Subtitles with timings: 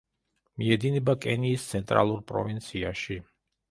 [0.63, 3.25] მიედინება კენიის ცენტრალურ პროვინციაში.